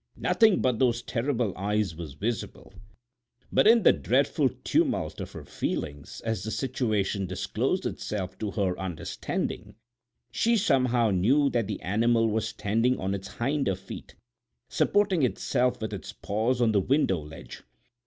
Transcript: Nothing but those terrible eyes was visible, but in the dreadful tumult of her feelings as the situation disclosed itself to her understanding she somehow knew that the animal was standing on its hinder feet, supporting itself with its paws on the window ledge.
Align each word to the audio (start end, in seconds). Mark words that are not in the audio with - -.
Nothing 0.17 0.61
but 0.61 0.79
those 0.79 1.03
terrible 1.03 1.55
eyes 1.55 1.93
was 1.95 2.15
visible, 2.15 2.73
but 3.51 3.67
in 3.67 3.83
the 3.83 3.93
dreadful 3.93 4.49
tumult 4.63 5.21
of 5.21 5.33
her 5.33 5.45
feelings 5.45 6.21
as 6.25 6.43
the 6.43 6.49
situation 6.49 7.27
disclosed 7.27 7.85
itself 7.85 8.35
to 8.39 8.49
her 8.49 8.79
understanding 8.79 9.75
she 10.31 10.57
somehow 10.57 11.11
knew 11.11 11.51
that 11.51 11.67
the 11.67 11.79
animal 11.83 12.27
was 12.27 12.47
standing 12.47 12.97
on 12.99 13.13
its 13.13 13.33
hinder 13.35 13.75
feet, 13.75 14.15
supporting 14.67 15.21
itself 15.21 15.79
with 15.79 15.93
its 15.93 16.13
paws 16.13 16.61
on 16.61 16.71
the 16.71 16.81
window 16.81 17.19
ledge. 17.19 17.61